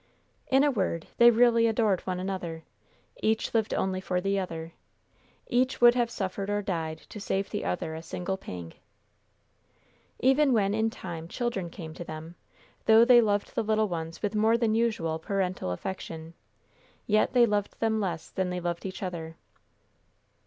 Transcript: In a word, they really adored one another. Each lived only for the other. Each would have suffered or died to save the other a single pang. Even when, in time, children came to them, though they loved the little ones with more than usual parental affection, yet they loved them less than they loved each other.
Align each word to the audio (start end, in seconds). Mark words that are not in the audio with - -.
In 0.47 0.63
a 0.63 0.71
word, 0.71 1.05
they 1.17 1.29
really 1.29 1.67
adored 1.67 2.01
one 2.07 2.19
another. 2.19 2.63
Each 3.21 3.53
lived 3.53 3.71
only 3.71 4.01
for 4.01 4.19
the 4.19 4.39
other. 4.39 4.73
Each 5.45 5.79
would 5.79 5.93
have 5.93 6.09
suffered 6.09 6.49
or 6.49 6.63
died 6.63 6.97
to 7.09 7.19
save 7.19 7.51
the 7.51 7.63
other 7.63 7.93
a 7.93 8.01
single 8.01 8.35
pang. 8.35 8.73
Even 10.17 10.53
when, 10.53 10.73
in 10.73 10.89
time, 10.89 11.27
children 11.27 11.69
came 11.69 11.93
to 11.93 12.03
them, 12.03 12.33
though 12.87 13.05
they 13.05 13.21
loved 13.21 13.53
the 13.53 13.63
little 13.63 13.87
ones 13.89 14.23
with 14.23 14.33
more 14.33 14.57
than 14.57 14.73
usual 14.73 15.19
parental 15.19 15.69
affection, 15.71 16.33
yet 17.05 17.33
they 17.33 17.45
loved 17.45 17.79
them 17.79 17.99
less 17.99 18.31
than 18.31 18.49
they 18.49 18.59
loved 18.59 18.87
each 18.87 19.03
other. 19.03 19.35